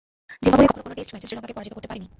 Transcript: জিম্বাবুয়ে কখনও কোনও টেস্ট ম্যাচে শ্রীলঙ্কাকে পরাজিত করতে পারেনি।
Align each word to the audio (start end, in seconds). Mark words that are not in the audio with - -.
জিম্বাবুয়ে 0.43 0.67
কখনও 0.69 0.85
কোনও 0.85 0.97
টেস্ট 0.97 1.11
ম্যাচে 1.13 1.27
শ্রীলঙ্কাকে 1.29 1.55
পরাজিত 1.57 1.73
করতে 1.75 1.89
পারেনি। 1.89 2.07